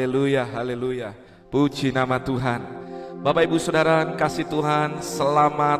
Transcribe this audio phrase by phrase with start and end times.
[0.00, 1.12] Haleluya, haleluya.
[1.52, 2.64] Puji nama Tuhan.
[3.20, 5.76] Bapak Ibu Saudara, kasih Tuhan, selamat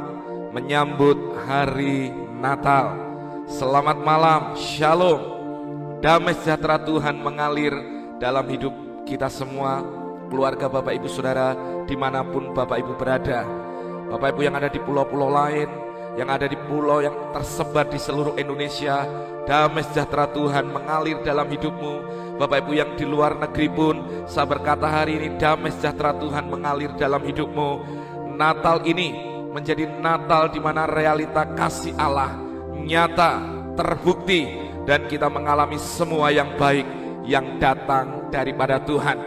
[0.53, 1.17] menyambut
[1.49, 3.01] hari Natal.
[3.49, 5.25] Selamat malam, Shalom.
[6.05, 7.73] Damai sejahtera Tuhan mengalir
[8.21, 8.77] dalam hidup
[9.09, 9.81] kita semua,
[10.29, 11.57] keluarga Bapak Ibu Saudara,
[11.89, 13.49] di mana pun Bapak Ibu berada.
[14.13, 18.35] Bapak Ibu yang ada di pulau-pulau lain, yang ada di pulau yang tersebar di seluruh
[18.39, 19.07] Indonesia,
[19.47, 21.95] damai sejahtera Tuhan mengalir dalam hidupmu,
[22.41, 26.97] Bapak Ibu yang di luar negeri pun, saya berkata hari ini damai sejahtera Tuhan mengalir
[26.97, 27.71] dalam hidupmu.
[28.41, 29.13] Natal ini
[29.53, 32.33] menjadi Natal di mana realita kasih Allah
[32.81, 33.45] nyata,
[33.77, 36.87] terbukti, dan kita mengalami semua yang baik
[37.29, 39.21] yang datang daripada Tuhan.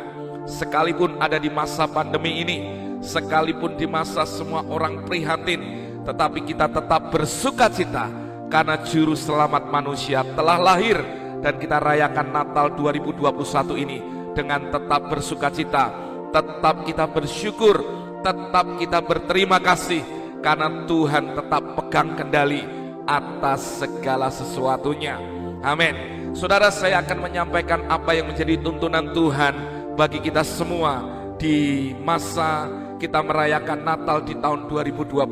[0.44, 2.58] Sekalipun ada di masa pandemi ini,
[3.00, 8.12] sekalipun di masa semua orang prihatin, tetapi kita tetap bersuka cita
[8.52, 11.00] karena juru selamat manusia telah lahir
[11.44, 13.98] dan kita rayakan Natal 2021 ini
[14.32, 15.92] dengan tetap bersuka cita,
[16.32, 17.82] tetap kita bersyukur,
[18.24, 20.02] tetap kita berterima kasih
[20.44, 22.64] karena Tuhan tetap pegang kendali
[23.08, 25.20] atas segala sesuatunya.
[25.64, 25.96] Amin.
[26.34, 29.54] Saudara, saya akan menyampaikan apa yang menjadi tuntunan Tuhan
[29.94, 31.06] bagi kita semua
[31.38, 32.66] di masa
[33.04, 35.28] kita merayakan Natal di tahun 2021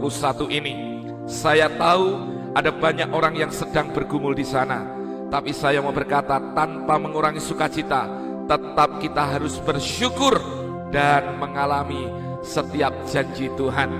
[0.51, 0.73] ini.
[1.23, 2.19] Saya tahu
[2.51, 4.99] ada banyak orang yang sedang bergumul di sana
[5.31, 8.03] tapi saya mau berkata tanpa mengurangi sukacita,
[8.51, 10.35] tetap kita harus bersyukur
[10.91, 12.11] dan mengalami
[12.43, 13.95] setiap janji Tuhan.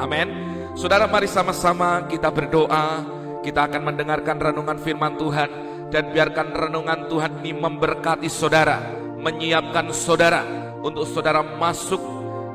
[0.00, 0.32] Amin.
[0.72, 3.04] Saudara mari sama-sama kita berdoa,
[3.44, 5.50] kita akan mendengarkan renungan firman Tuhan
[5.92, 8.80] dan biarkan renungan Tuhan ini memberkati saudara,
[9.20, 10.40] menyiapkan saudara
[10.80, 12.00] untuk saudara masuk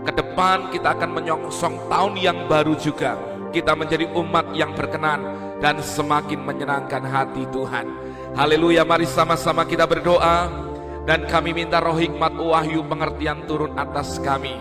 [0.02, 3.18] ke depan kita akan menyongsong tahun yang baru juga.
[3.52, 5.22] Kita menjadi umat yang berkenan
[5.60, 7.86] dan semakin menyenangkan hati Tuhan.
[8.34, 10.48] Haleluya, mari sama-sama kita berdoa
[11.04, 14.56] dan kami minta roh hikmat wahyu pengertian turun atas kami.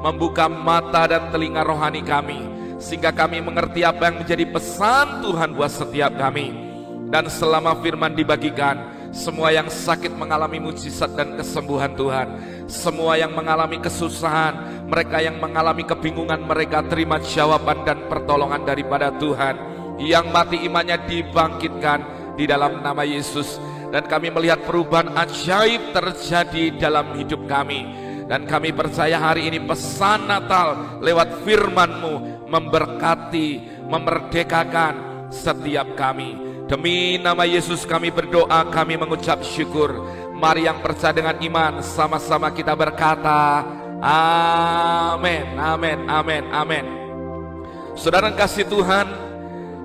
[0.00, 2.46] Membuka mata dan telinga rohani kami
[2.78, 6.64] sehingga kami mengerti apa yang menjadi pesan Tuhan buat setiap kami.
[7.10, 12.28] Dan selama firman dibagikan, semua yang sakit mengalami mujizat dan kesembuhan Tuhan.
[12.68, 19.56] Semua yang mengalami kesusahan, mereka yang mengalami kebingungan, mereka terima jawaban dan pertolongan daripada Tuhan
[19.96, 22.00] yang mati imannya dibangkitkan
[22.36, 23.56] di dalam nama Yesus
[23.88, 27.88] dan kami melihat perubahan ajaib terjadi dalam hidup kami
[28.28, 33.48] dan kami percaya hari ini pesan Natal lewat firman-Mu memberkati,
[33.86, 34.94] memerdekakan
[35.32, 36.45] setiap kami.
[36.66, 40.02] Demi nama Yesus kami berdoa, kami mengucap syukur.
[40.34, 43.62] Mari yang percaya dengan iman, sama-sama kita berkata,
[44.02, 46.86] Amin, Amin, Amin, Amin.
[47.94, 49.26] Saudara kasih Tuhan,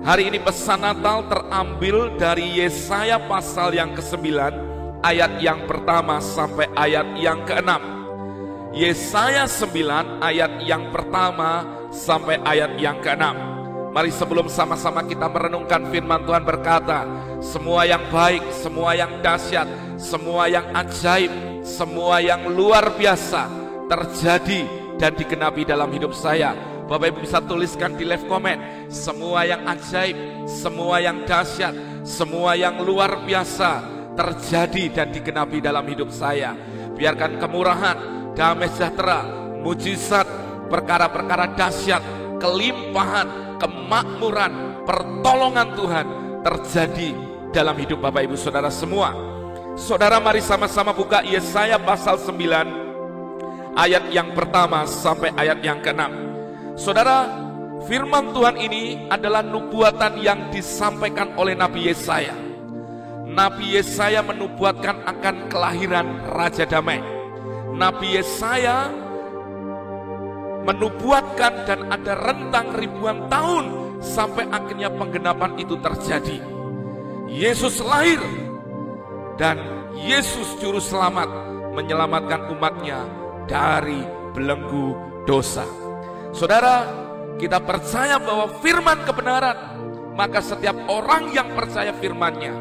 [0.02, 4.34] Hari ini pesan Natal terambil dari Yesaya pasal yang ke-9
[5.06, 7.70] ayat yang pertama sampai ayat yang ke-6.
[8.74, 11.62] Yesaya 9 ayat yang pertama
[11.94, 13.61] sampai ayat yang ke-6.
[13.92, 17.04] Mari sebelum sama-sama kita merenungkan firman Tuhan berkata,
[17.44, 19.68] semua yang baik, semua yang dahsyat,
[20.00, 21.32] semua yang ajaib,
[21.62, 23.52] semua yang luar biasa
[23.92, 24.64] terjadi
[24.96, 28.60] dan digenapi dalam hidup saya Bapak Ibu bisa tuliskan di live comment
[28.92, 33.80] semua yang ajaib, semua yang dahsyat, semua yang luar biasa
[34.20, 36.52] terjadi dan digenapi dalam hidup saya.
[36.92, 37.98] Biarkan kemurahan,
[38.36, 39.24] damai sejahtera,
[39.64, 40.28] mujizat,
[40.68, 42.04] perkara-perkara dahsyat,
[42.44, 46.08] kelimpahan, kemakmuran, pertolongan Tuhan
[46.42, 47.10] terjadi
[47.54, 49.14] dalam hidup Bapak Ibu Saudara semua.
[49.78, 56.12] Saudara mari sama-sama buka Yesaya pasal 9 ayat yang pertama sampai ayat yang keenam.
[56.76, 57.30] Saudara,
[57.86, 62.34] firman Tuhan ini adalah nubuatan yang disampaikan oleh Nabi Yesaya.
[63.32, 67.00] Nabi Yesaya menubuatkan akan kelahiran Raja Damai.
[67.72, 68.92] Nabi Yesaya
[70.66, 76.38] menubuatkan dan ada rentang ribuan tahun sampai akhirnya penggenapan itu terjadi.
[77.32, 78.20] Yesus lahir
[79.40, 79.58] dan
[79.96, 81.30] Yesus juru selamat
[81.72, 83.08] menyelamatkan umatnya
[83.48, 84.04] dari
[84.36, 85.64] belenggu dosa.
[86.32, 86.88] Saudara,
[87.40, 89.58] kita percaya bahwa firman kebenaran,
[90.16, 92.54] maka setiap orang yang percaya firmannya,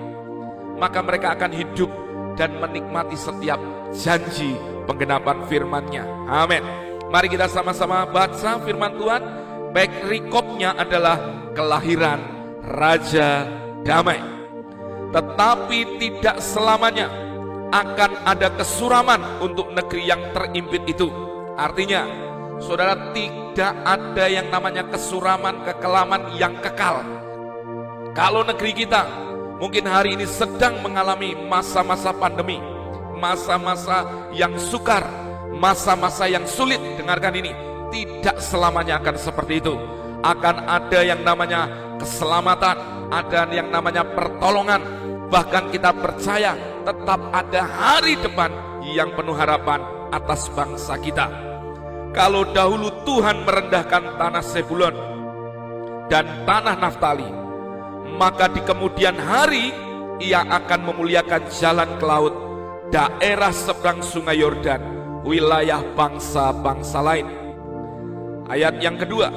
[0.78, 1.90] maka mereka akan hidup
[2.38, 3.58] dan menikmati setiap
[3.92, 4.54] janji
[4.86, 6.04] penggenapan firmannya.
[6.30, 6.89] Amin.
[7.10, 9.22] Mari kita sama-sama baca firman Tuhan.
[9.74, 11.18] Baik rikopnya adalah
[11.58, 12.22] kelahiran
[12.62, 13.50] Raja
[13.82, 14.22] Damai.
[15.10, 17.10] Tetapi tidak selamanya
[17.74, 21.10] akan ada kesuraman untuk negeri yang terimpit itu.
[21.58, 22.06] Artinya,
[22.62, 27.02] saudara tidak ada yang namanya kesuraman, kekelaman yang kekal.
[28.14, 29.06] Kalau negeri kita
[29.58, 32.62] mungkin hari ini sedang mengalami masa-masa pandemi,
[33.18, 35.06] masa-masa yang sukar,
[35.60, 36.80] masa-masa yang sulit.
[36.96, 37.52] Dengarkan ini,
[37.92, 39.76] tidak selamanya akan seperti itu.
[40.24, 41.68] Akan ada yang namanya
[42.00, 42.76] keselamatan,
[43.12, 44.80] ada yang namanya pertolongan.
[45.28, 48.50] Bahkan kita percaya tetap ada hari depan
[48.82, 51.28] yang penuh harapan atas bangsa kita.
[52.10, 54.96] Kalau dahulu Tuhan merendahkan tanah Sebulon
[56.10, 57.28] dan tanah Naftali,
[58.18, 59.70] maka di kemudian hari
[60.18, 62.34] ia akan memuliakan jalan ke laut,
[62.90, 64.82] daerah seberang sungai Yordan,
[65.24, 67.26] wilayah bangsa-bangsa lain.
[68.50, 69.30] Ayat yang kedua,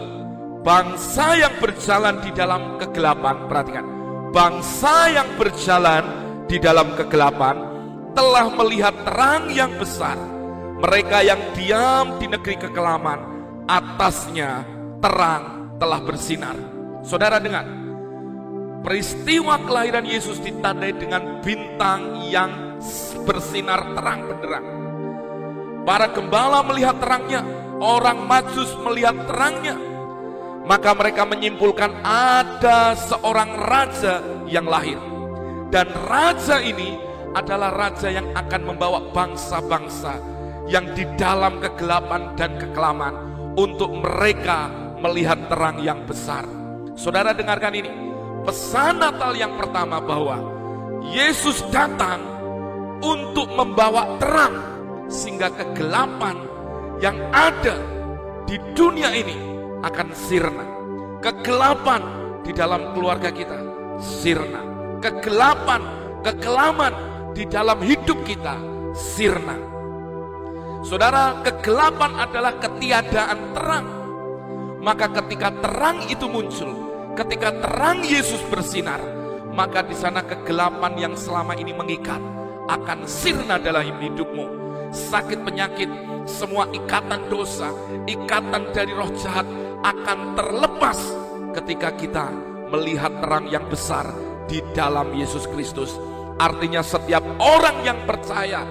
[0.64, 3.86] bangsa yang berjalan di dalam kegelapan, perhatikan,
[4.34, 6.04] bangsa yang berjalan
[6.50, 7.56] di dalam kegelapan
[8.18, 10.18] telah melihat terang yang besar.
[10.84, 13.20] Mereka yang diam di negeri kekelaman,
[13.72, 14.68] atasnya
[15.00, 16.58] terang telah bersinar.
[17.08, 17.64] Saudara dengar,
[18.84, 22.80] peristiwa kelahiran Yesus ditandai dengan bintang yang
[23.24, 24.83] bersinar terang benderang.
[25.84, 27.44] Para gembala melihat terangnya,
[27.84, 29.76] orang majus melihat terangnya.
[30.64, 34.96] Maka mereka menyimpulkan ada seorang raja yang lahir.
[35.68, 36.96] Dan raja ini
[37.36, 40.16] adalah raja yang akan membawa bangsa-bangsa
[40.72, 43.14] yang di dalam kegelapan dan kekelaman
[43.60, 44.72] untuk mereka
[45.04, 46.48] melihat terang yang besar.
[46.96, 47.92] Saudara dengarkan ini,
[48.48, 50.40] pesan Natal yang pertama bahwa
[51.12, 52.24] Yesus datang
[53.04, 54.73] untuk membawa terang
[55.14, 56.42] sehingga kegelapan
[56.98, 57.78] yang ada
[58.50, 59.38] di dunia ini
[59.86, 60.66] akan sirna.
[61.22, 62.02] Kegelapan
[62.42, 63.62] di dalam keluarga kita
[64.02, 64.66] sirna.
[64.98, 65.82] Kegelapan,
[66.26, 66.94] kekelaman
[67.38, 68.56] di dalam hidup kita
[68.96, 69.74] sirna
[70.84, 73.88] Saudara, kegelapan adalah ketiadaan terang.
[74.84, 76.76] Maka ketika terang itu muncul,
[77.16, 79.00] ketika terang Yesus bersinar,
[79.56, 82.20] maka di sana kegelapan yang selama ini mengikat
[82.68, 84.73] akan sirna dalam hidupmu.
[84.94, 85.90] Sakit penyakit,
[86.30, 87.74] semua ikatan dosa,
[88.06, 89.44] ikatan dari roh jahat
[89.82, 91.00] akan terlepas
[91.58, 92.30] ketika kita
[92.70, 94.14] melihat terang yang besar
[94.46, 95.98] di dalam Yesus Kristus.
[96.38, 98.66] Artinya setiap orang yang percaya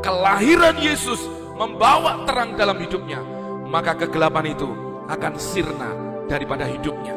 [0.00, 1.20] kelahiran Yesus
[1.56, 3.20] membawa terang dalam hidupnya,
[3.68, 4.72] maka kegelapan itu
[5.12, 5.92] akan sirna
[6.24, 7.16] daripada hidupnya.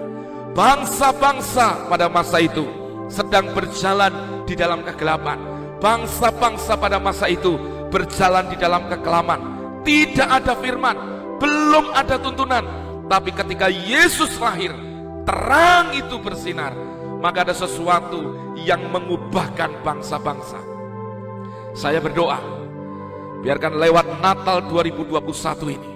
[0.51, 2.67] Bangsa-bangsa pada masa itu
[3.07, 5.39] sedang berjalan di dalam kegelapan.
[5.79, 9.41] Bangsa-bangsa pada masa itu berjalan di dalam kekelaman.
[9.83, 10.97] Tidak ada firman,
[11.41, 12.65] belum ada tuntunan.
[13.09, 14.71] Tapi ketika Yesus lahir,
[15.25, 16.73] terang itu bersinar.
[17.19, 20.61] Maka ada sesuatu yang mengubahkan bangsa-bangsa.
[21.75, 22.59] Saya berdoa,
[23.39, 25.91] Biarkan lewat Natal 2021 ini,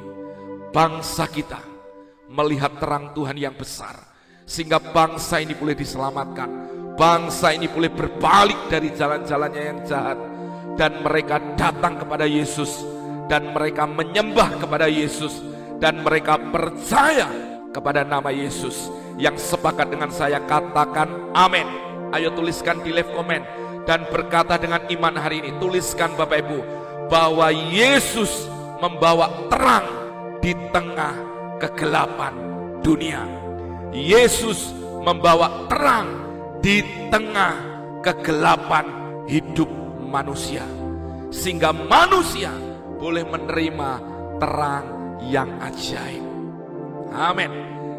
[0.72, 1.60] bangsa kita
[2.32, 4.00] melihat terang Tuhan yang besar,
[4.48, 6.72] sehingga bangsa ini boleh diselamatkan.
[6.96, 10.16] Bangsa ini boleh berbalik dari jalan-jalannya yang jahat,
[10.80, 12.82] dan mereka datang kepada Yesus,
[13.30, 15.42] dan mereka menyembah kepada Yesus,
[15.78, 17.30] dan mereka percaya
[17.74, 18.90] kepada nama Yesus.
[19.14, 21.66] Yang sepakat dengan saya katakan amin.
[22.14, 23.46] Ayo tuliskan di live comment
[23.86, 25.54] dan berkata dengan iman hari ini.
[25.62, 26.60] Tuliskan Bapak Ibu,
[27.10, 28.50] bahwa Yesus
[28.82, 29.86] membawa terang
[30.42, 31.14] di tengah
[31.62, 32.34] kegelapan
[32.82, 33.22] dunia.
[33.94, 34.74] Yesus
[35.06, 36.10] membawa terang
[36.64, 36.82] di
[37.14, 37.54] tengah
[38.02, 38.86] kegelapan
[39.30, 39.83] hidup
[40.14, 40.62] manusia,
[41.34, 42.54] sehingga manusia
[43.02, 43.90] boleh menerima
[44.38, 44.86] terang
[45.26, 46.22] yang ajaib.
[47.10, 47.50] Amin.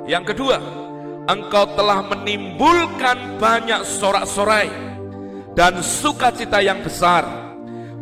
[0.06, 0.62] Yang kedua,
[1.26, 4.70] engkau telah menimbulkan banyak sorak-sorai
[5.58, 7.44] dan sukacita yang besar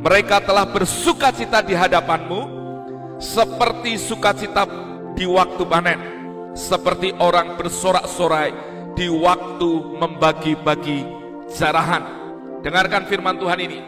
[0.02, 2.42] mereka telah bersuka cita di hadapanmu
[3.22, 4.66] seperti sukacita
[5.14, 6.00] di waktu panen,
[6.58, 8.50] seperti orang bersorak-sorai
[8.98, 9.70] di waktu
[10.02, 11.06] membagi-bagi
[11.54, 12.02] jarahan.
[12.66, 13.78] Dengarkan firman Tuhan ini.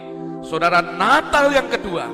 [0.44, 2.04] Saudara, Natal yang kedua,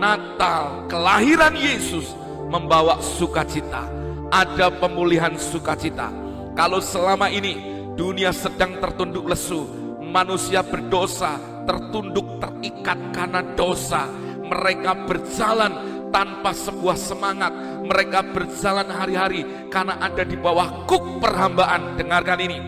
[0.00, 2.16] Natal kelahiran Yesus
[2.48, 3.84] membawa sukacita.
[4.32, 6.08] Ada pemulihan sukacita.
[6.56, 7.60] Kalau selama ini
[7.92, 9.68] dunia sedang tertunduk lesu,
[10.00, 11.36] manusia berdosa,
[11.68, 14.08] tertunduk terikat karena dosa.
[14.46, 15.72] Mereka berjalan
[16.08, 17.52] tanpa sebuah semangat.
[17.84, 22.00] Mereka berjalan hari-hari karena ada di bawah kuk perhambaan.
[22.00, 22.58] Dengarkan ini.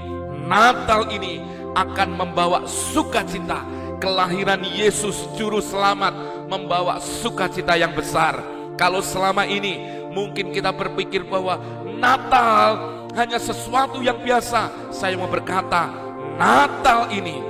[0.44, 1.40] Natal ini
[1.72, 3.77] akan membawa sukacita.
[3.98, 8.38] Kelahiran Yesus juru selamat membawa sukacita yang besar.
[8.78, 11.58] Kalau selama ini mungkin kita berpikir bahwa
[11.98, 12.78] Natal
[13.18, 14.94] hanya sesuatu yang biasa.
[14.94, 15.90] Saya mau berkata,
[16.38, 17.42] Natal ini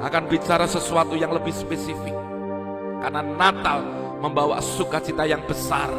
[0.00, 2.16] akan bicara sesuatu yang lebih spesifik.
[3.04, 3.84] Karena Natal
[4.24, 5.92] membawa sukacita yang besar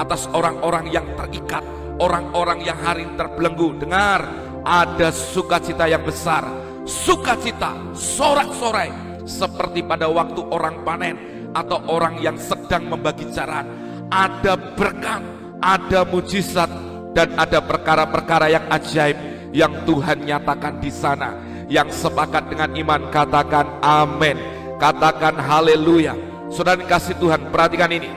[0.00, 1.60] atas orang-orang yang terikat,
[2.00, 3.76] orang-orang yang hari ini terbelenggu.
[3.76, 4.24] Dengar,
[4.64, 6.48] ada sukacita yang besar,
[6.88, 11.16] sukacita, sorak-sorai seperti pada waktu orang panen
[11.52, 13.62] atau orang yang sedang membagi cara.
[14.08, 15.22] Ada berkat,
[15.60, 16.70] ada mujizat,
[17.12, 19.16] dan ada perkara-perkara yang ajaib
[19.52, 21.36] yang Tuhan nyatakan di sana.
[21.68, 24.40] Yang sepakat dengan iman katakan amin.
[24.80, 26.16] Katakan haleluya.
[26.48, 28.08] Saudara kasih Tuhan, perhatikan ini.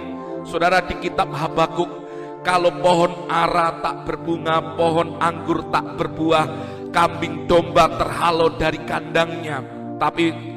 [0.47, 1.89] Saudara di kitab Habakuk,
[2.47, 6.45] kalau pohon ara tak berbunga, pohon anggur tak berbuah,
[6.95, 9.59] kambing domba terhalau dari kandangnya.
[9.99, 10.50] Tapi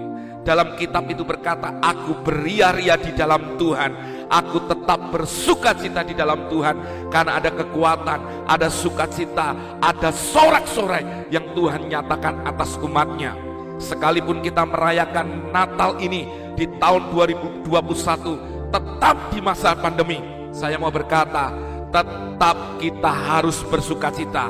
[0.45, 6.49] dalam kitab itu berkata, aku beria-ria di dalam Tuhan Aku tetap bersuka cita di dalam
[6.49, 13.37] Tuhan karena ada kekuatan, ada sukacita, ada sorak-sorai yang Tuhan nyatakan atas umatnya.
[13.77, 20.19] Sekalipun kita merayakan Natal ini di tahun 2021 tetap di masa pandemi.
[20.55, 21.55] Saya mau berkata,
[21.91, 24.49] tetap kita harus bersuka cita.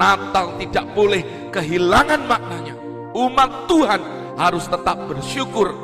[0.00, 2.72] Natal tidak boleh kehilangan maknanya.
[3.10, 4.00] Umat Tuhan
[4.40, 5.76] harus tetap bersyukur,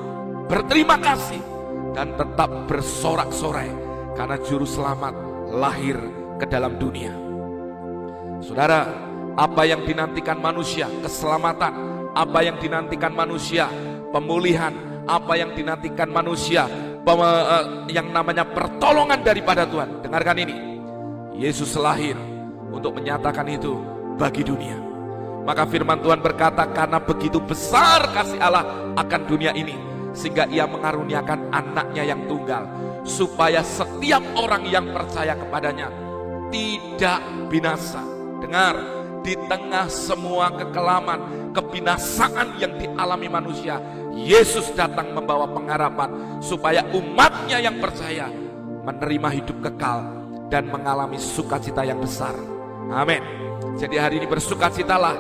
[0.48, 1.44] berterima kasih
[1.92, 3.68] dan tetap bersorak-sorai
[4.16, 5.12] karena juru selamat
[5.52, 6.00] lahir
[6.40, 7.12] ke dalam dunia.
[8.40, 8.88] Saudara,
[9.36, 11.72] apa yang dinantikan manusia, keselamatan,
[12.16, 13.68] apa yang dinantikan manusia,
[14.08, 14.72] pemulihan,
[15.04, 16.64] apa yang dinantikan manusia,
[17.04, 20.00] eh, yang namanya pertolongan daripada Tuhan.
[20.00, 20.56] Dengarkan ini.
[21.36, 22.16] Yesus lahir
[22.72, 23.76] untuk menyatakan itu
[24.16, 24.85] bagi dunia.
[25.46, 29.78] Maka firman Tuhan berkata karena begitu besar kasih Allah akan dunia ini
[30.10, 32.66] sehingga ia mengaruniakan anaknya yang tunggal
[33.06, 35.86] supaya setiap orang yang percaya kepadanya
[36.50, 38.02] tidak binasa.
[38.42, 38.74] Dengar,
[39.22, 43.78] di tengah semua kekelaman, kebinasaan yang dialami manusia,
[44.14, 48.26] Yesus datang membawa pengharapan supaya umatnya yang percaya
[48.86, 49.98] menerima hidup kekal
[50.50, 52.34] dan mengalami sukacita yang besar.
[52.90, 53.45] Amin.
[53.74, 55.16] Jadi hari ini bersukacitalah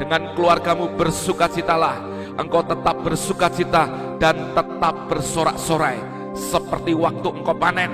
[0.00, 2.00] dengan keluargamu bersukacitalah
[2.40, 6.00] engkau tetap bersukacita dan tetap bersorak-sorai
[6.32, 7.90] seperti waktu engkau panen.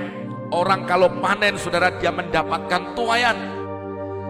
[0.47, 3.35] Orang kalau panen saudara dia mendapatkan tuayan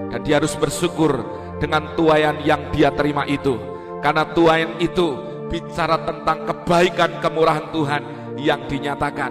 [0.09, 1.21] dan dia harus bersyukur
[1.61, 3.61] dengan tuayan yang dia terima itu.
[4.01, 5.13] Karena tuayan itu
[5.53, 8.03] bicara tentang kebaikan kemurahan Tuhan
[8.41, 9.29] yang dinyatakan.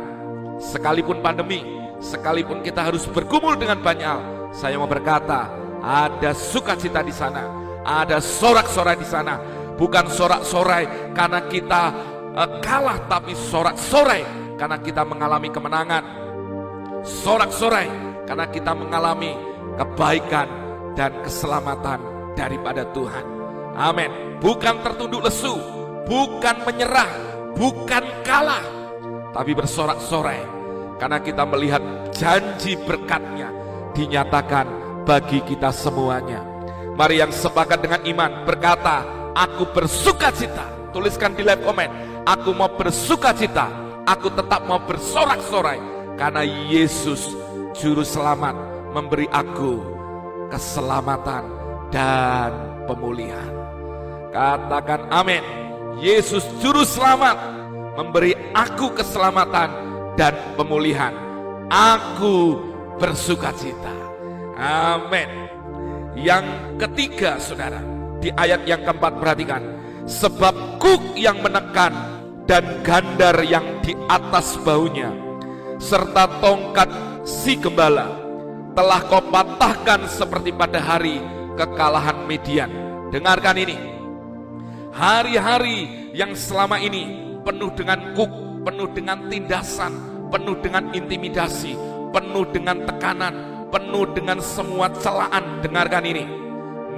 [0.63, 1.63] Sekalipun pandemi,
[1.99, 5.53] sekalipun kita harus bergumul dengan banyak saya mau berkata,
[5.87, 7.47] ada sukacita di sana,
[7.87, 9.39] ada sorak-sorai di sana,
[9.79, 11.83] bukan sorak-sorai karena kita
[12.35, 14.27] uh, kalah tapi sorak-sorai
[14.59, 16.05] karena kita mengalami kemenangan.
[17.07, 17.87] Sorak-sorai
[18.27, 19.39] karena kita mengalami
[19.79, 20.51] kebaikan
[20.99, 22.03] dan keselamatan
[22.35, 23.23] daripada Tuhan.
[23.79, 24.11] Amin.
[24.43, 25.55] Bukan tertunduk lesu
[26.07, 27.11] bukan menyerah
[27.55, 28.65] bukan kalah
[29.31, 30.59] tapi bersorak-sorai.
[30.97, 33.53] Karena kita melihat janji berkatnya
[33.93, 36.43] dinyatakan bagi kita semuanya
[36.99, 40.65] mari yang sepakat dengan iman berkata Aku bersuka cita.
[40.97, 41.93] Tuliskan di live comment.
[42.25, 43.69] Aku mau bersuka cita.
[44.09, 45.77] Aku tetap mau bersorak-sorai.
[46.17, 47.37] Karena Yesus
[47.77, 48.57] Juru Selamat
[48.97, 49.85] memberi aku
[50.49, 51.45] keselamatan
[51.93, 52.49] dan
[52.89, 53.53] pemulihan.
[54.33, 55.45] Katakan amin.
[56.01, 57.37] Yesus Juru Selamat
[58.01, 59.69] memberi aku keselamatan
[60.17, 61.13] dan pemulihan.
[61.69, 62.57] Aku
[62.97, 63.96] bersuka cita.
[64.57, 65.29] Amin.
[66.17, 66.45] Yang
[66.81, 67.79] ketiga, saudara,
[68.25, 69.63] di ayat yang keempat perhatikan.
[70.09, 71.93] Sebab kuk yang menekan
[72.47, 75.11] dan gandar yang di atas baunya
[75.83, 76.89] serta tongkat
[77.27, 78.15] si gembala
[78.73, 81.19] telah kau patahkan seperti pada hari
[81.59, 82.71] kekalahan Median
[83.11, 83.77] dengarkan ini.
[84.95, 88.31] Hari-hari yang selama ini penuh dengan kuk
[88.65, 89.93] penuh dengan tindasan
[90.33, 91.77] penuh dengan intimidasi
[92.15, 96.25] penuh dengan tekanan penuh dengan semua celaan dengarkan ini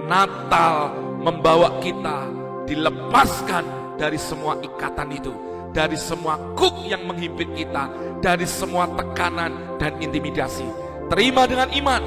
[0.08, 2.28] Natal membawa kita
[2.64, 3.64] dilepaskan
[4.00, 5.32] dari semua ikatan itu,
[5.76, 7.92] dari semua kuk yang menghimpit kita,
[8.24, 10.64] dari semua tekanan dan intimidasi.
[11.12, 12.02] Terima dengan iman,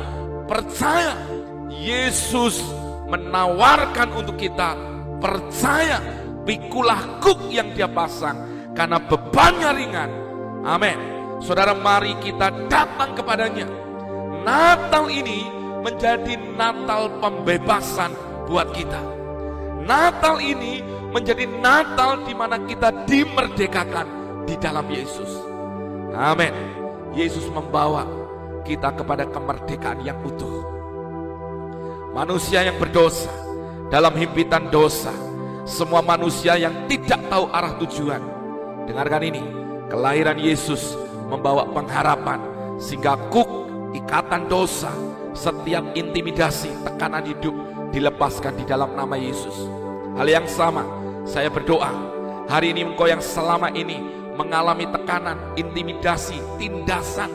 [0.49, 1.13] percaya
[1.69, 2.61] Yesus
[3.05, 4.73] menawarkan untuk kita,
[5.21, 6.01] percaya
[6.47, 10.09] pikulah kuk yang dia pasang karena bebannya ringan.
[10.65, 10.97] Amin.
[11.41, 13.65] Saudara mari kita datang kepadanya.
[14.41, 15.45] Natal ini
[15.85, 18.09] menjadi Natal pembebasan
[18.49, 18.97] buat kita.
[19.85, 20.81] Natal ini
[21.13, 24.07] menjadi Natal di mana kita dimerdekakan
[24.49, 25.29] di dalam Yesus.
[26.17, 26.53] Amin.
[27.13, 28.07] Yesus membawa
[28.65, 30.65] kita kepada kemerdekaan yang utuh.
[32.11, 33.31] Manusia yang berdosa
[33.93, 35.13] dalam himpitan dosa,
[35.69, 38.23] semua manusia yang tidak tahu arah tujuan.
[38.89, 39.43] Dengarkan ini,
[39.87, 40.97] kelahiran Yesus
[41.29, 42.39] membawa pengharapan
[42.81, 44.91] sehingga kuk ikatan dosa,
[45.35, 47.55] setiap intimidasi, tekanan hidup
[47.91, 49.67] dilepaskan di dalam nama Yesus.
[50.15, 50.83] Hal yang sama,
[51.27, 51.91] saya berdoa
[52.51, 53.99] hari ini engkau yang selama ini
[54.35, 57.31] mengalami tekanan, intimidasi, tindasan,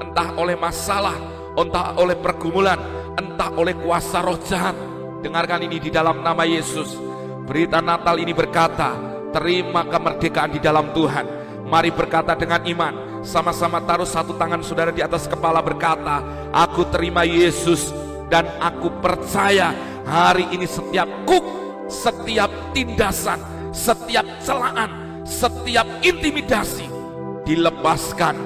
[0.00, 1.16] entah oleh masalah,
[1.56, 2.80] entah oleh pergumulan,
[3.16, 4.76] entah oleh kuasa roh jahat.
[5.24, 7.00] Dengarkan ini di dalam nama Yesus.
[7.48, 8.92] Berita Natal ini berkata,
[9.32, 11.26] terima kemerdekaan di dalam Tuhan.
[11.64, 12.94] Mari berkata dengan iman,
[13.24, 17.90] sama-sama taruh satu tangan saudara di atas kepala berkata, aku terima Yesus
[18.28, 19.72] dan aku percaya
[20.04, 21.44] hari ini setiap kuk,
[21.88, 23.40] setiap tindasan,
[23.72, 26.86] setiap celaan, setiap intimidasi
[27.48, 28.36] dilepaskan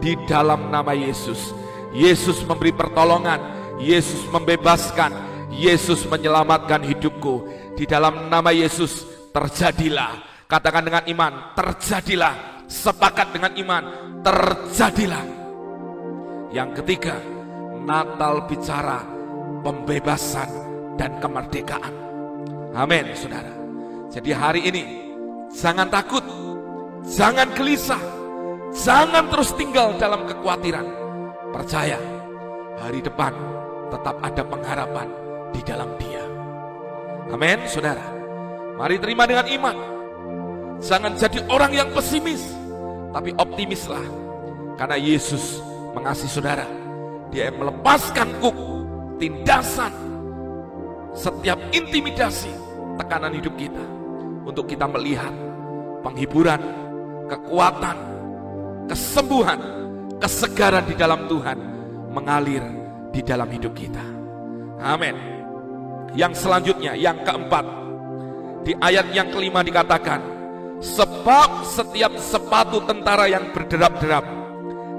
[0.00, 1.52] di dalam nama Yesus.
[1.96, 3.40] Yesus memberi pertolongan,
[3.80, 5.12] Yesus membebaskan,
[5.52, 7.48] Yesus menyelamatkan hidupku.
[7.76, 10.44] Di dalam nama Yesus terjadilah.
[10.48, 12.55] Katakan dengan iman, terjadilah.
[12.66, 13.84] Sepakat dengan iman,
[14.26, 15.22] terjadilah.
[16.50, 17.16] Yang ketiga,
[17.86, 19.06] Natal bicara
[19.62, 20.50] pembebasan
[20.98, 21.94] dan kemerdekaan.
[22.74, 23.54] Amin, saudara.
[24.10, 24.84] Jadi hari ini
[25.54, 26.26] jangan takut,
[27.06, 28.02] jangan gelisah,
[28.74, 30.86] jangan terus tinggal dalam kekhawatiran.
[31.54, 32.02] Percaya,
[32.82, 33.30] hari depan
[33.94, 35.08] tetap ada pengharapan
[35.54, 36.24] di dalam Dia.
[37.30, 38.02] Amin, saudara.
[38.76, 39.76] Mari terima dengan iman.
[40.80, 42.55] Jangan jadi orang yang pesimis,
[43.16, 44.04] tapi optimislah.
[44.76, 45.64] Karena Yesus
[45.96, 46.68] mengasihi saudara.
[47.32, 48.56] Dia melepaskan kuk,
[49.16, 49.88] tindasan,
[51.16, 52.52] setiap intimidasi,
[53.00, 53.80] tekanan hidup kita.
[54.44, 55.32] Untuk kita melihat
[56.04, 56.60] penghiburan,
[57.32, 57.96] kekuatan,
[58.92, 59.60] kesembuhan,
[60.20, 61.58] kesegaran di dalam Tuhan
[62.12, 62.62] mengalir
[63.16, 64.04] di dalam hidup kita.
[64.76, 65.16] Amin.
[66.12, 67.64] Yang selanjutnya, yang keempat,
[68.62, 70.35] di ayat yang kelima dikatakan,
[70.80, 74.24] sebab setiap sepatu tentara yang berderap-derap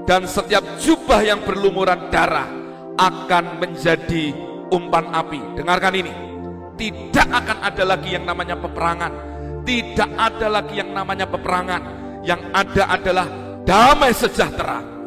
[0.08, 2.48] dan setiap jubah yang berlumuran darah
[2.98, 4.34] akan menjadi
[4.72, 5.54] umpan api.
[5.54, 6.12] Dengarkan ini,
[6.74, 9.12] tidak akan ada lagi yang namanya peperangan,
[9.62, 11.82] tidak ada lagi yang namanya peperangan.
[12.18, 13.26] Yang ada adalah
[13.62, 14.98] damai sejahtera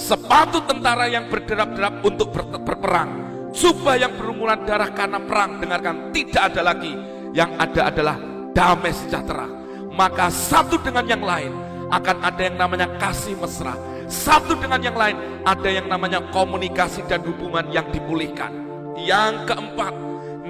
[0.00, 3.10] sepatu tentara yang berderap-derap untuk ber berperang,
[3.52, 6.92] jubah yang berumuran darah karena perang, dengarkan, tidak ada lagi.
[7.30, 8.16] Yang ada adalah
[8.50, 9.59] damai sejahtera.
[9.90, 11.52] Maka satu dengan yang lain
[11.90, 13.74] akan ada yang namanya kasih mesra.
[14.10, 18.50] Satu dengan yang lain ada yang namanya komunikasi dan hubungan yang dipulihkan.
[18.98, 19.94] Yang keempat,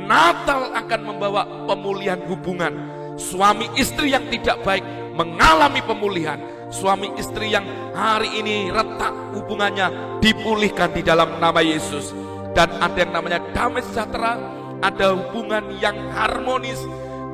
[0.05, 2.72] Natal akan membawa pemulihan hubungan.
[3.20, 10.94] Suami istri yang tidak baik mengalami pemulihan suami istri yang hari ini retak hubungannya dipulihkan
[10.94, 12.14] di dalam nama Yesus
[12.55, 14.38] dan ada yang namanya damai sejahtera
[14.81, 16.79] ada hubungan yang harmonis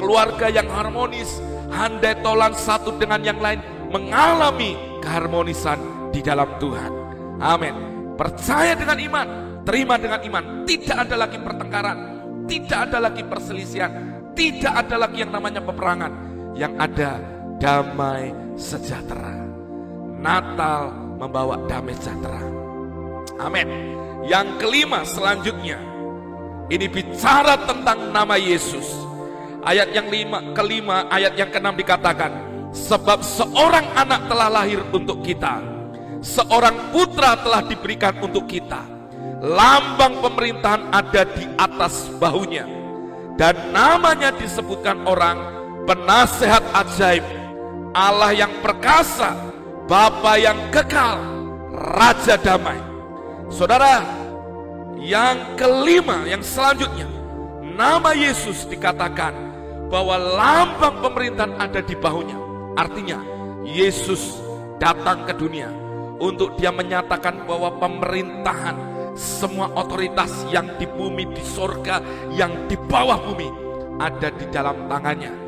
[0.01, 1.39] keluarga yang harmonis
[1.71, 6.93] handai tolan satu dengan yang lain mengalami keharmonisan di dalam Tuhan
[7.43, 7.75] amin
[8.17, 9.29] percaya dengan iman
[9.63, 11.99] terima dengan iman tidak ada lagi pertengkaran
[12.47, 13.93] tidak ada lagi perselisihan
[14.37, 16.13] tidak ada lagi yang namanya peperangan
[16.57, 17.21] yang ada
[17.61, 19.45] damai sejahtera.
[20.17, 22.41] Natal membawa damai sejahtera.
[23.41, 23.69] Amin.
[24.27, 25.79] Yang kelima selanjutnya,
[26.73, 28.96] ini bicara tentang nama Yesus.
[29.67, 32.31] Ayat yang lima, kelima, ayat yang keenam dikatakan,
[32.71, 35.59] sebab seorang anak telah lahir untuk kita,
[36.23, 38.87] seorang putra telah diberikan untuk kita,
[39.43, 42.63] lambang pemerintahan ada di atas bahunya,
[43.35, 45.35] dan namanya disebutkan orang
[45.83, 47.27] penasehat ajaib,
[47.91, 49.35] Allah yang perkasa,
[49.91, 51.19] Bapa yang kekal,
[51.75, 52.79] Raja damai.
[53.51, 54.03] Saudara,
[55.03, 57.11] yang kelima, yang selanjutnya,
[57.63, 59.47] nama Yesus dikatakan
[59.87, 62.39] bahwa lambang pemerintahan ada di bahunya.
[62.77, 63.19] Artinya,
[63.65, 64.41] Yesus
[64.77, 65.73] datang ke dunia
[66.21, 68.77] untuk dia menyatakan bahwa pemerintahan
[69.17, 73.49] semua otoritas yang di bumi, di sorga, yang di bawah bumi
[73.97, 75.47] ada di dalam tangannya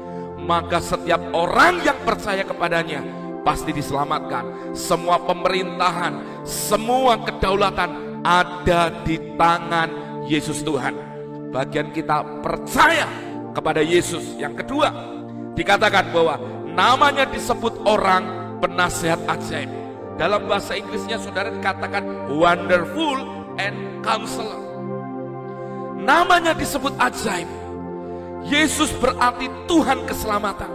[0.49, 3.05] maka setiap orang yang percaya kepadanya
[3.45, 4.73] pasti diselamatkan.
[4.73, 10.97] Semua pemerintahan, semua kedaulatan ada di tangan Yesus Tuhan.
[11.53, 13.28] Bagian kita percaya
[13.59, 14.39] kepada Yesus.
[14.39, 14.95] Yang kedua,
[15.59, 16.39] dikatakan bahwa
[16.71, 19.67] namanya disebut orang penasehat ajaib.
[20.15, 23.19] Dalam bahasa Inggrisnya saudara dikatakan wonderful
[23.59, 23.75] and
[24.07, 24.63] counselor.
[25.99, 27.51] Namanya disebut ajaib
[28.47, 30.71] Yesus berarti Tuhan keselamatan.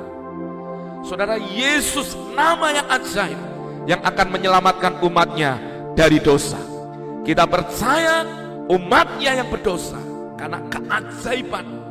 [1.03, 3.39] Saudara, Yesus nama yang ajaib
[3.83, 5.59] yang akan menyelamatkan umatnya
[5.95, 6.59] dari dosa.
[7.27, 8.23] Kita percaya
[8.71, 9.99] umatnya yang berdosa
[10.39, 11.82] karena keajaiban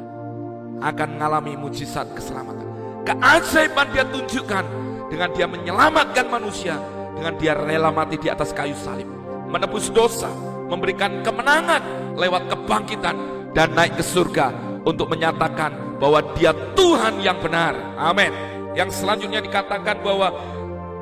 [0.82, 2.66] akan mengalami mujizat keselamatan.
[3.06, 4.64] Keajaiban dia tunjukkan
[5.10, 6.78] dengan dia menyelamatkan manusia
[7.14, 9.06] dengan dia rela mati di atas kayu salib,
[9.46, 10.30] menebus dosa,
[10.66, 13.16] memberikan kemenangan lewat kebangkitan
[13.54, 14.50] dan naik ke surga
[14.82, 17.76] untuk menyatakan bahwa dia Tuhan yang benar.
[17.94, 18.32] Amin.
[18.72, 20.32] Yang selanjutnya dikatakan bahwa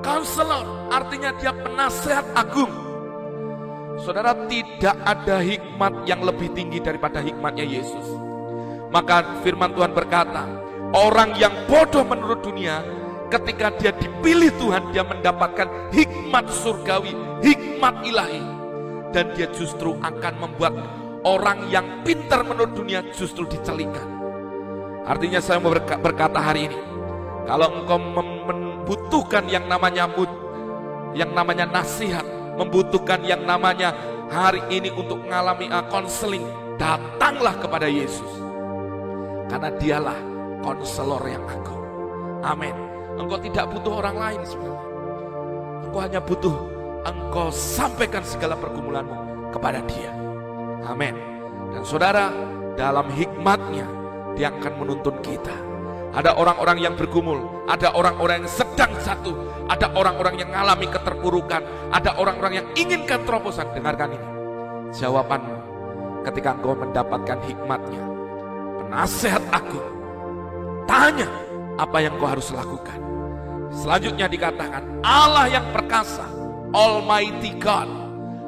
[0.01, 2.73] Counselor artinya dia penasehat agung.
[4.01, 8.30] Saudara tidak ada hikmat yang lebih tinggi daripada hikmatnya Yesus.
[8.91, 10.51] Maka firman Tuhan berkata,
[10.91, 12.83] orang yang bodoh menurut dunia
[13.31, 18.43] ketika dia dipilih Tuhan dia mendapatkan hikmat surgawi, hikmat ilahi.
[19.11, 20.75] Dan dia justru akan membuat
[21.27, 24.07] orang yang pintar menurut dunia justru dicelikan.
[25.07, 26.79] Artinya saya mau berkata hari ini,
[27.47, 30.31] kalau engkau membutuhkan yang namanya mood,
[31.15, 32.23] yang namanya nasihat,
[32.55, 33.95] membutuhkan yang namanya
[34.31, 36.47] hari ini untuk mengalami konseling,
[36.79, 38.50] datanglah kepada Yesus.
[39.51, 40.19] Karena dialah
[40.63, 41.83] konselor yang agung.
[42.47, 42.73] Amin.
[43.19, 44.89] Engkau tidak butuh orang lain sebenarnya.
[45.91, 46.57] Engkau hanya butuh
[47.05, 50.15] engkau sampaikan segala pergumulanmu kepada dia.
[50.87, 51.17] Amin.
[51.75, 52.31] Dan saudara,
[52.79, 53.87] dalam hikmatnya,
[54.39, 55.53] dia akan menuntun kita.
[56.11, 59.37] Ada orang-orang yang bergumul, ada orang-orang yang sedang jatuh,
[59.71, 61.63] ada orang-orang yang mengalami keterpurukan,
[61.95, 63.71] ada orang-orang yang inginkan terobosan.
[63.71, 64.29] Dengarkan ini.
[64.91, 65.55] Jawabanmu
[66.27, 68.10] ketika engkau mendapatkan hikmatnya.
[68.91, 69.79] Penasehat aku,
[70.83, 71.31] tanya
[71.79, 72.99] apa yang kau harus lakukan.
[73.71, 76.27] Selanjutnya dikatakan Allah yang perkasa,
[76.75, 77.87] Almighty God.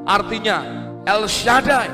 [0.02, 0.66] Artinya
[1.06, 1.86] El Shaddai,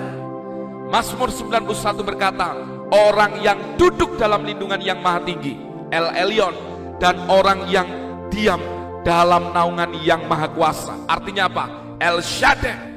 [0.88, 2.56] Mazmur 91 berkata,
[2.88, 5.60] orang yang duduk dalam lindungan yang maha tinggi,
[5.92, 6.56] El Elyon,
[6.96, 7.84] dan orang yang
[8.32, 8.64] diam
[9.04, 10.96] dalam naungan yang maha kuasa.
[11.04, 11.68] Artinya apa?
[12.00, 12.96] El Shaddai.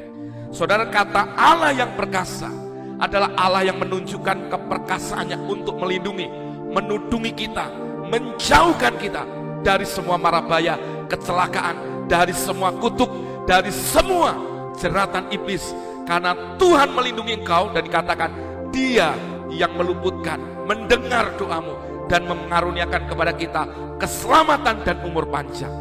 [0.55, 2.60] Saudara kata Allah yang perkasa
[3.01, 6.29] adalah Allah yang menunjukkan keperkasaannya untuk melindungi,
[6.69, 7.65] menudungi kita,
[8.07, 9.25] menjauhkan kita
[9.65, 10.77] dari semua marabaya,
[11.09, 13.09] kecelakaan, dari semua kutuk,
[13.49, 14.37] dari semua
[14.77, 15.73] jeratan iblis,
[16.05, 18.31] karena Tuhan melindungi engkau dan dikatakan
[18.69, 19.17] dia
[19.49, 20.37] yang meluputkan,
[20.69, 23.63] mendengar doamu dan mengaruniakan kepada kita
[23.97, 25.73] keselamatan dan umur panjang.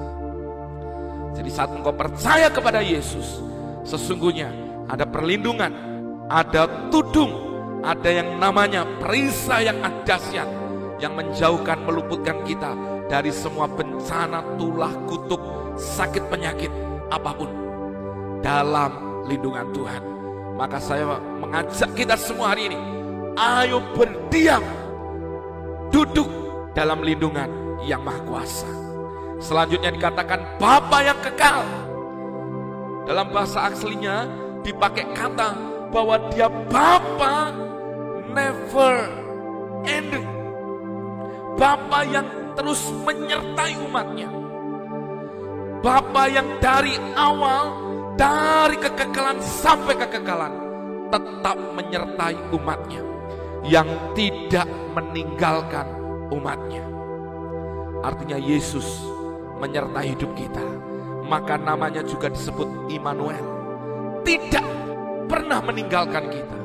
[1.36, 3.40] Jadi saat engkau percaya kepada Yesus,
[3.86, 4.50] sesungguhnya
[4.90, 5.89] ada perlindungan,
[6.30, 7.34] ada tudung,
[7.82, 10.46] ada yang namanya perisai yang dahsyat
[11.02, 12.76] yang menjauhkan, meluputkan kita
[13.10, 15.42] dari semua bencana, tulah, kutuk,
[15.74, 16.70] sakit, penyakit,
[17.10, 17.50] apa pun
[18.44, 20.02] dalam lindungan Tuhan.
[20.54, 22.78] Maka saya mengajak kita semua hari ini,
[23.34, 24.62] ayo berdiam,
[25.90, 26.28] duduk
[26.76, 27.48] dalam lindungan
[27.82, 28.70] yang maha kuasa.
[29.40, 31.64] Selanjutnya dikatakan Bapa yang kekal.
[33.08, 34.28] Dalam bahasa aslinya
[34.60, 35.56] dipakai kata
[35.90, 37.50] bahwa dia Bapa
[38.30, 38.94] never
[39.84, 40.26] ending.
[41.58, 42.26] Bapa yang
[42.56, 44.30] terus menyertai umatnya.
[45.80, 47.72] Bapa yang dari awal
[48.16, 50.52] dari kekekalan sampai kekekalan
[51.10, 53.02] tetap menyertai umatnya
[53.66, 55.84] yang tidak meninggalkan
[56.32, 56.84] umatnya.
[58.00, 59.04] Artinya Yesus
[59.60, 60.64] menyertai hidup kita.
[61.28, 63.44] Maka namanya juga disebut Immanuel.
[64.24, 64.89] Tidak
[65.30, 66.58] pernah meninggalkan kita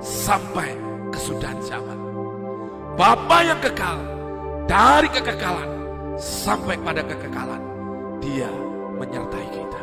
[0.00, 0.72] sampai
[1.12, 1.98] kesudahan zaman.
[2.96, 4.00] Bapa yang kekal
[4.64, 5.68] dari kekekalan
[6.16, 7.60] sampai pada kekekalan.
[8.20, 8.48] Dia
[9.00, 9.80] menyertai kita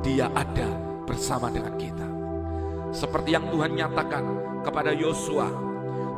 [0.00, 0.68] dia ada
[1.04, 2.08] bersama dengan kita.
[2.90, 4.24] Seperti yang Tuhan nyatakan
[4.66, 5.48] kepada Yosua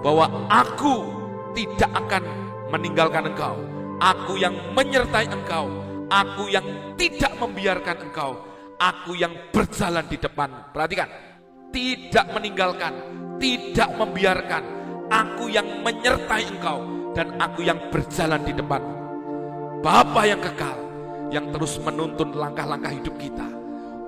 [0.01, 1.05] bahwa aku
[1.53, 2.22] tidak akan
[2.72, 3.59] meninggalkan engkau.
[4.01, 5.68] Aku yang menyertai engkau.
[6.09, 6.64] Aku yang
[6.96, 8.37] tidak membiarkan engkau.
[8.83, 10.75] Aku yang berjalan di depan.
[10.75, 11.07] Perhatikan,
[11.71, 12.92] tidak meninggalkan,
[13.38, 14.62] tidak membiarkan.
[15.07, 16.83] Aku yang menyertai engkau
[17.14, 18.83] dan aku yang berjalan di depan.
[19.87, 20.79] Bapa yang kekal
[21.31, 23.47] yang terus menuntun langkah-langkah hidup kita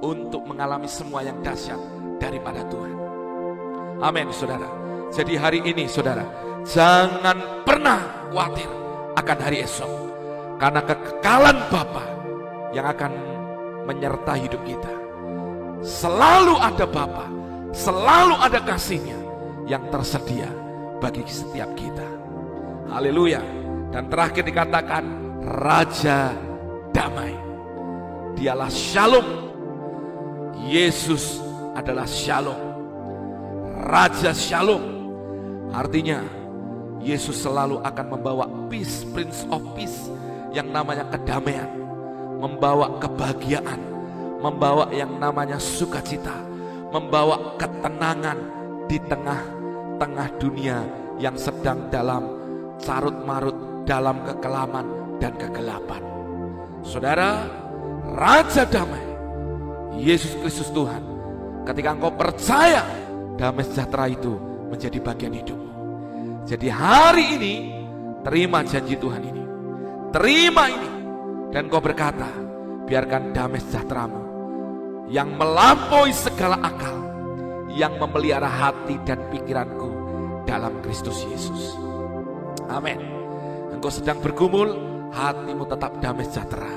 [0.03, 1.79] untuk mengalami semua yang dahsyat
[2.19, 2.95] daripada Tuhan.
[4.03, 4.67] Amin, saudara.
[5.15, 6.27] Jadi hari ini, saudara,
[6.67, 8.67] jangan pernah khawatir
[9.15, 9.93] akan hari esok,
[10.59, 12.05] karena kekekalan Bapa
[12.75, 13.34] yang akan
[13.85, 14.93] menyertai hidup kita.
[15.85, 17.29] Selalu ada Bapa,
[17.77, 19.21] selalu ada kasihnya
[19.69, 20.49] yang tersedia
[21.01, 22.09] bagi setiap kita.
[22.89, 23.41] Haleluya.
[23.93, 25.05] Dan terakhir dikatakan
[25.45, 26.35] Raja
[26.91, 27.37] Damai.
[28.35, 29.27] Dialah Shalom
[30.67, 31.39] Yesus
[31.77, 32.59] adalah Shalom.
[33.85, 34.83] Raja Shalom.
[35.71, 36.25] Artinya
[37.05, 40.09] Yesus selalu akan membawa peace, Prince of Peace
[40.57, 41.69] yang namanya kedamaian,
[42.45, 43.81] membawa kebahagiaan,
[44.45, 46.37] membawa yang namanya sukacita,
[46.93, 48.37] membawa ketenangan
[48.85, 50.85] di tengah-tengah dunia
[51.17, 52.29] yang sedang dalam
[52.77, 53.57] carut marut
[53.89, 54.85] dalam kekelaman
[55.17, 56.05] dan kegelapan.
[56.85, 57.49] Saudara,
[58.13, 59.01] Raja Damai
[59.97, 61.01] Yesus Kristus Tuhan.
[61.65, 62.85] Ketika engkau percaya,
[63.41, 64.37] damai sejahtera itu
[64.69, 65.71] menjadi bagian hidupmu.
[66.45, 67.55] Jadi hari ini,
[68.21, 69.43] terima janji Tuhan ini.
[70.13, 70.94] Terima ini.
[71.55, 72.27] Dan kau berkata,
[72.91, 74.21] biarkan damai sejahteramu
[75.07, 76.99] yang melampaui segala akal,
[77.71, 79.87] yang memelihara hati dan pikiranku
[80.51, 81.79] dalam Kristus Yesus.
[82.67, 82.99] Amin.
[83.71, 84.75] Engkau sedang bergumul,
[85.15, 86.75] hatimu tetap damai sejahtera.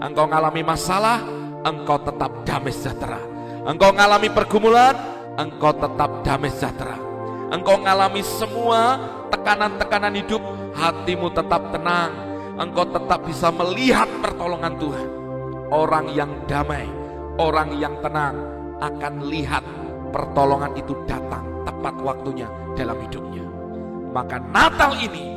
[0.00, 1.20] Engkau mengalami masalah,
[1.60, 3.20] engkau tetap damai sejahtera.
[3.68, 4.96] Engkau mengalami pergumulan,
[5.36, 6.96] engkau tetap damai sejahtera.
[7.52, 10.40] Engkau mengalami semua tekanan-tekanan hidup,
[10.72, 12.33] hatimu tetap tenang.
[12.54, 15.08] Engkau tetap bisa melihat pertolongan Tuhan.
[15.74, 16.86] Orang yang damai,
[17.42, 18.36] orang yang tenang
[18.78, 19.64] akan lihat
[20.14, 22.46] pertolongan itu datang tepat waktunya
[22.78, 23.42] dalam hidupnya.
[24.14, 25.34] Maka Natal ini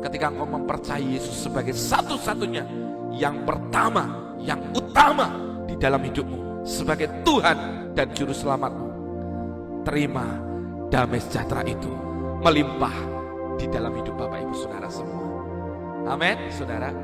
[0.00, 2.64] ketika engkau mempercayai Yesus sebagai satu-satunya
[3.12, 5.28] yang pertama, yang utama
[5.68, 8.88] di dalam hidupmu sebagai Tuhan dan juru selamatmu.
[9.84, 10.24] Terima
[10.88, 11.92] damai sejahtera itu
[12.40, 12.96] melimpah
[13.60, 15.15] di dalam hidup Bapak Ibu Saudara semua.
[16.06, 16.94] Amin, Saudara.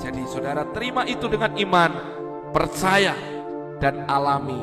[0.00, 1.92] Jadi Saudara terima itu dengan iman,
[2.56, 3.12] percaya
[3.76, 4.56] dan alami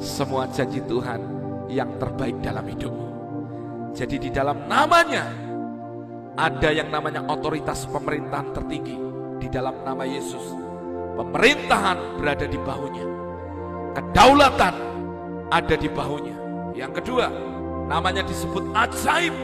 [0.00, 1.20] semua janji Tuhan
[1.68, 3.08] yang terbaik dalam hidupmu.
[3.92, 5.28] Jadi di dalam namanya
[6.38, 8.96] ada yang namanya otoritas pemerintahan tertinggi
[9.42, 10.54] di dalam nama Yesus.
[11.18, 13.06] Pemerintahan berada di bahunya.
[13.98, 14.74] Kedaulatan
[15.50, 16.36] ada di bahunya.
[16.78, 17.26] Yang kedua,
[17.90, 19.34] namanya disebut ajaib.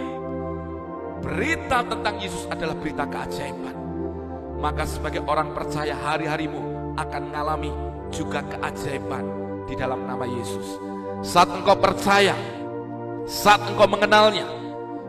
[1.24, 3.72] Berita tentang Yesus adalah berita keajaiban.
[4.60, 7.72] Maka sebagai orang percaya hari-harimu akan mengalami
[8.12, 9.24] juga keajaiban
[9.64, 10.76] di dalam nama Yesus.
[11.24, 12.36] Saat engkau percaya,
[13.24, 14.44] saat engkau mengenalnya,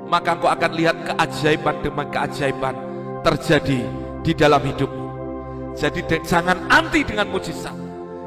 [0.08, 2.75] maka engkau akan lihat keajaiban demi keajaiban
[3.28, 3.80] terjadi
[4.23, 5.08] di dalam hidupmu.
[5.75, 7.75] Jadi jangan anti dengan mujizat,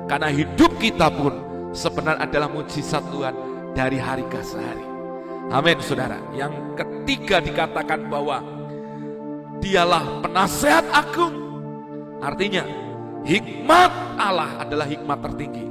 [0.04, 1.32] karena hidup kita pun
[1.72, 3.34] sebenarnya adalah mujizat Tuhan
[3.72, 4.87] dari hari ke hari.
[5.48, 6.20] Amin, saudara.
[6.36, 8.44] Yang ketiga dikatakan bahwa
[9.64, 11.34] dialah penasehat agung.
[12.18, 12.66] Artinya,
[13.28, 15.68] Hikmat Allah adalah hikmat tertinggi.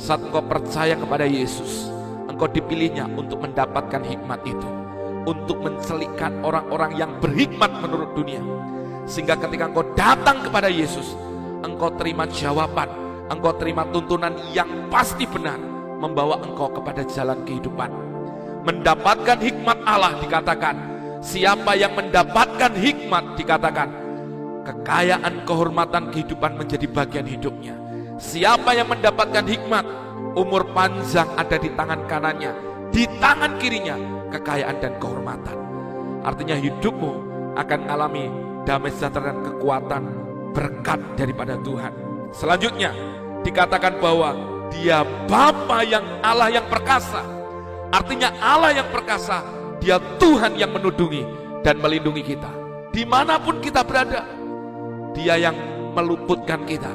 [0.00, 1.92] Saat engkau percaya kepada Yesus,
[2.24, 4.68] engkau dipilihnya untuk mendapatkan hikmat itu.
[5.28, 8.38] Untuk mencelikkan orang-orang yang berhikmat menurut dunia.
[9.04, 11.18] Sehingga ketika engkau datang kepada Yesus,
[11.66, 12.86] engkau terima jawaban,
[13.28, 15.58] engkau terima tuntunan yang pasti benar,
[15.98, 18.05] membawa engkau kepada jalan kehidupan.
[18.66, 20.74] Mendapatkan hikmat Allah dikatakan,
[21.22, 23.88] siapa yang mendapatkan hikmat dikatakan,
[24.66, 27.78] kekayaan, kehormatan, kehidupan menjadi bagian hidupnya.
[28.18, 29.86] Siapa yang mendapatkan hikmat,
[30.34, 32.52] umur panjang ada di tangan kanannya,
[32.90, 33.94] di tangan kirinya
[34.34, 35.56] kekayaan dan kehormatan.
[36.26, 37.12] Artinya hidupmu
[37.54, 38.26] akan mengalami
[38.66, 40.02] damai sejahtera dan kekuatan
[40.50, 41.92] berkat daripada Tuhan.
[42.34, 42.90] Selanjutnya
[43.46, 44.34] dikatakan bahwa
[44.74, 47.35] dia Bapa yang Allah yang perkasa.
[47.94, 49.42] Artinya Allah yang perkasa,
[49.78, 51.22] dia Tuhan yang menudungi
[51.62, 52.50] dan melindungi kita.
[52.90, 54.24] Di mana pun kita berada,
[55.12, 55.56] dia yang
[55.92, 56.92] meluputkan kita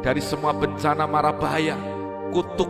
[0.00, 1.76] dari semua bencana mara bahaya,
[2.32, 2.68] kutuk,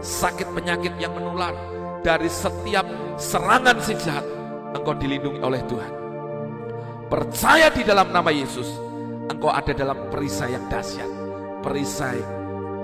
[0.00, 1.52] sakit penyakit yang menular,
[2.00, 2.88] dari setiap
[3.20, 4.24] serangan si jahat,
[4.72, 5.92] engkau dilindungi oleh Tuhan.
[7.10, 8.70] Percaya di dalam nama Yesus,
[9.28, 11.10] engkau ada dalam perisai yang dahsyat,
[11.60, 12.20] perisai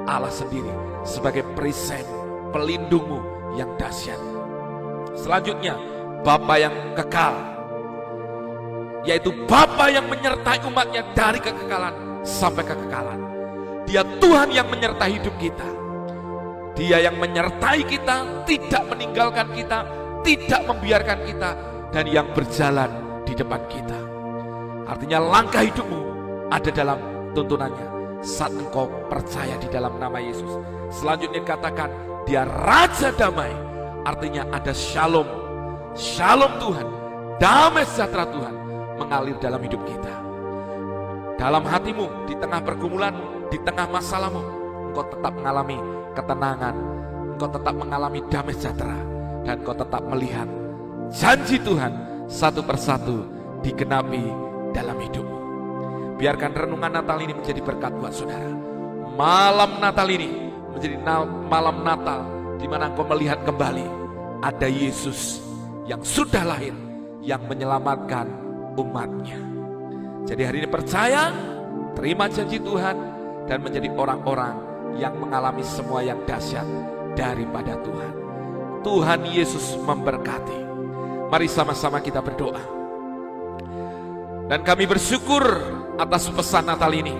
[0.06, 0.70] Allah sendiri
[1.02, 2.02] sebagai perisai
[2.54, 4.20] pelindungmu yang dahsyat.
[5.16, 5.74] Selanjutnya,
[6.20, 7.34] Bapa yang kekal,
[9.08, 11.94] yaitu Bapa yang menyertai umatnya dari kekekalan
[12.26, 13.20] sampai kekekalan.
[13.86, 15.68] Dia Tuhan yang menyertai hidup kita.
[16.76, 19.88] Dia yang menyertai kita, tidak meninggalkan kita,
[20.20, 21.50] tidak membiarkan kita,
[21.94, 22.90] dan yang berjalan
[23.24, 23.96] di depan kita.
[24.84, 26.02] Artinya langkah hidupmu
[26.52, 26.98] ada dalam
[27.32, 30.50] tuntunannya saat engkau percaya di dalam nama Yesus.
[30.90, 31.88] Selanjutnya katakan
[32.26, 33.54] dia Raja Damai.
[34.02, 35.26] Artinya ada shalom.
[35.94, 36.86] Shalom Tuhan.
[37.38, 38.54] Damai sejahtera Tuhan
[38.98, 40.14] mengalir dalam hidup kita.
[41.36, 43.14] Dalam hatimu, di tengah pergumulan,
[43.52, 44.42] di tengah masalahmu,
[44.90, 45.76] engkau tetap mengalami
[46.16, 46.74] ketenangan,
[47.36, 48.96] engkau tetap mengalami damai sejahtera,
[49.44, 50.48] dan engkau tetap melihat
[51.12, 51.92] janji Tuhan
[52.24, 53.28] satu persatu
[53.60, 54.24] digenapi
[54.72, 55.38] dalam hidupmu.
[56.16, 58.48] Biarkan renungan Natal ini menjadi berkat buat saudara.
[59.12, 60.45] Malam Natal ini
[60.76, 60.96] menjadi
[61.48, 62.20] malam Natal
[62.60, 63.86] di mana engkau melihat kembali
[64.44, 65.40] ada Yesus
[65.88, 66.76] yang sudah lahir,
[67.24, 68.28] yang menyelamatkan
[68.76, 69.40] umatnya.
[70.26, 71.30] Jadi hari ini percaya,
[71.94, 72.96] terima janji Tuhan,
[73.46, 74.54] dan menjadi orang-orang
[74.98, 76.66] yang mengalami semua yang dahsyat
[77.14, 78.12] daripada Tuhan.
[78.82, 80.66] Tuhan Yesus memberkati.
[81.30, 82.62] Mari sama-sama kita berdoa.
[84.46, 85.42] Dan kami bersyukur
[85.98, 87.14] atas pesan Natal ini.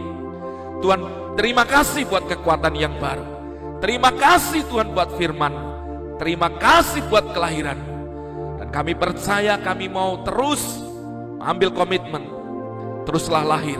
[0.79, 3.36] Tuhan, terima kasih buat kekuatan yang baru.
[3.77, 5.53] Terima kasih Tuhan buat firman.
[6.17, 7.77] Terima kasih buat kelahiran.
[8.57, 10.81] Dan kami percaya kami mau terus
[11.45, 12.25] ambil komitmen,
[13.05, 13.79] teruslah lahir,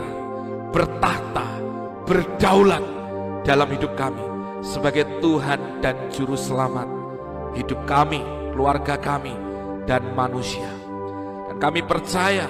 [0.69, 1.49] bertahta,
[2.05, 2.85] berdaulat
[3.41, 4.21] dalam hidup kami
[4.61, 6.85] sebagai Tuhan dan Juru Selamat
[7.57, 8.21] hidup kami,
[8.53, 9.33] keluarga kami,
[9.89, 10.69] dan manusia.
[11.49, 12.45] Dan kami percaya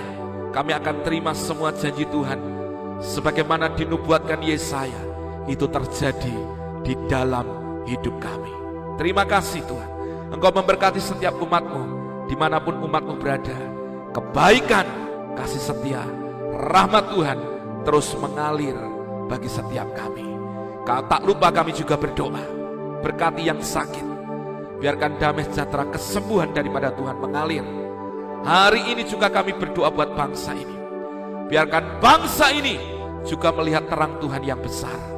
[0.52, 2.40] kami akan terima semua janji Tuhan
[3.00, 5.00] sebagaimana dinubuatkan Yesaya
[5.48, 6.57] itu terjadi
[6.88, 7.44] di dalam
[7.84, 8.54] hidup kami.
[8.96, 9.90] Terima kasih Tuhan.
[10.32, 11.84] Engkau memberkati setiap umatmu
[12.32, 13.56] di mana pun umatmu berada.
[14.16, 14.88] Kebaikan,
[15.36, 16.08] kasih setia,
[16.56, 17.40] rahmat Tuhan
[17.84, 18.80] terus mengalir
[19.28, 20.24] bagi setiap kami.
[20.88, 22.56] Kau tak lupa kami juga berdoa.
[23.04, 24.08] Berkati yang sakit.
[24.80, 27.68] Biarkan damai sejahtera kesembuhan daripada Tuhan mengalir.
[28.48, 30.78] Hari ini juga kami berdoa buat bangsa ini.
[31.52, 32.80] Biarkan bangsa ini
[33.28, 35.17] juga melihat terang Tuhan yang besar.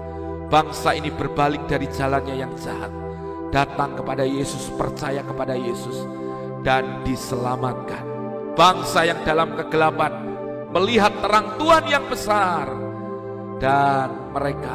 [0.49, 2.89] Bangsa ini berbalik dari jalannya yang jahat.
[3.53, 6.09] Datang kepada Yesus, percaya kepada Yesus.
[6.65, 8.01] Dan diselamatkan.
[8.57, 10.11] Bangsa yang dalam kegelapan
[10.73, 12.65] melihat terang Tuhan yang besar.
[13.61, 14.73] Dan mereka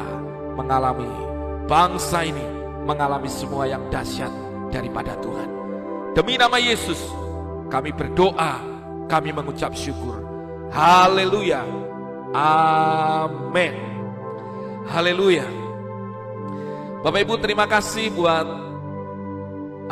[0.55, 1.11] mengalami
[1.67, 2.45] bangsa ini
[2.87, 4.31] mengalami semua yang dahsyat
[4.71, 5.49] daripada Tuhan.
[6.15, 7.03] Demi nama Yesus,
[7.67, 8.63] kami berdoa,
[9.11, 10.23] kami mengucap syukur.
[10.71, 11.67] Haleluya.
[12.31, 13.75] Amin.
[14.85, 15.64] Haleluya.
[17.05, 18.49] Bapak Ibu terima kasih buat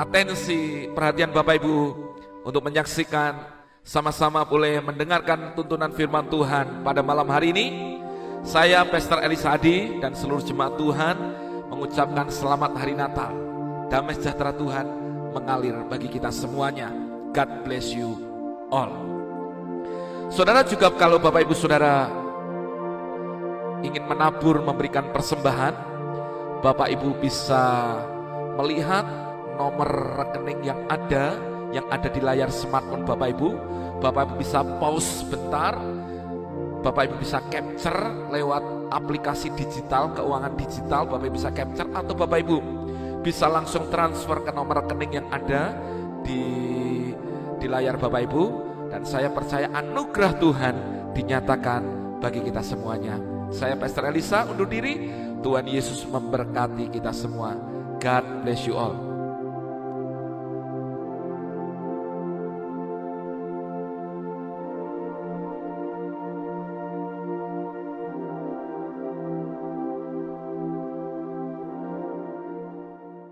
[0.01, 1.77] atensi perhatian Bapak Ibu
[2.41, 3.37] untuk menyaksikan
[3.85, 7.67] sama-sama boleh mendengarkan tuntunan firman Tuhan pada malam hari ini.
[8.41, 11.13] Saya Pastor Elisadi dan seluruh jemaat Tuhan
[11.69, 13.29] mengucapkan selamat hari Natal.
[13.93, 14.89] Damai sejahtera Tuhan
[15.37, 16.89] mengalir bagi kita semuanya.
[17.29, 18.17] God bless you
[18.73, 18.89] all.
[20.33, 22.09] Saudara juga kalau Bapak Ibu Saudara
[23.85, 25.92] ingin menabur memberikan persembahan,
[26.63, 27.99] Bapak Ibu bisa
[28.55, 29.03] melihat
[29.59, 31.35] nomor rekening yang ada
[31.75, 33.49] yang ada di layar smartphone Bapak Ibu.
[33.99, 35.75] Bapak Ibu bisa pause sebentar,
[36.79, 38.63] Bapak Ibu bisa capture lewat
[38.95, 42.57] aplikasi digital, keuangan digital, Bapak Ibu bisa capture atau Bapak Ibu
[43.19, 45.75] bisa langsung transfer ke nomor rekening yang ada
[46.23, 46.43] di
[47.59, 48.43] di layar Bapak Ibu
[48.87, 50.75] dan saya percaya anugerah Tuhan
[51.11, 51.81] dinyatakan
[52.23, 53.19] bagi kita semuanya.
[53.51, 55.23] Saya Pastor Elisa undur diri.
[55.43, 57.59] Tuhan Yesus memberkati kita semua.
[57.99, 59.12] God bless you all.